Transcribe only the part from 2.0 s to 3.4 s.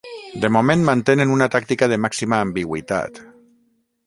màxima ambigüitat.